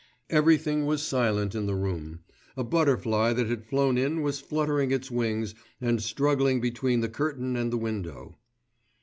Everything 0.31 0.87
was 0.87 1.03
silent 1.03 1.53
in 1.53 1.67
the 1.67 1.75
room; 1.75 2.21
a 2.57 2.63
butterfly 2.63 3.33
that 3.33 3.45
had 3.45 3.63
flown 3.67 3.99
in 3.99 4.23
was 4.23 4.39
fluttering 4.39 4.89
its 4.89 5.11
wings 5.11 5.53
and 5.79 6.01
struggling 6.01 6.59
between 6.59 7.01
the 7.01 7.07
curtain 7.07 7.55
and 7.55 7.71
the 7.71 7.77
window. 7.77 8.35